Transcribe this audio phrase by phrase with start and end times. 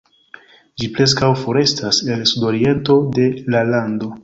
[0.83, 4.15] Ĝi preskaŭ forestas el sudoriento de la lando.